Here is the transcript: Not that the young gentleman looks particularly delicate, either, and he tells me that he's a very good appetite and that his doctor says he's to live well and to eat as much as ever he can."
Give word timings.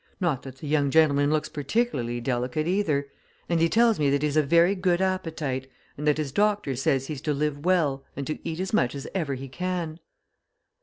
Not 0.19 0.41
that 0.41 0.55
the 0.55 0.67
young 0.67 0.89
gentleman 0.89 1.29
looks 1.29 1.47
particularly 1.47 2.19
delicate, 2.19 2.65
either, 2.67 3.05
and 3.47 3.61
he 3.61 3.69
tells 3.69 3.99
me 3.99 4.09
that 4.09 4.23
he's 4.23 4.35
a 4.35 4.41
very 4.41 4.73
good 4.73 4.99
appetite 4.99 5.69
and 5.95 6.07
that 6.07 6.17
his 6.17 6.31
doctor 6.31 6.75
says 6.75 7.05
he's 7.05 7.21
to 7.21 7.35
live 7.35 7.65
well 7.65 8.03
and 8.15 8.25
to 8.25 8.39
eat 8.43 8.59
as 8.59 8.73
much 8.73 8.95
as 8.95 9.07
ever 9.13 9.35
he 9.35 9.47
can." 9.47 9.99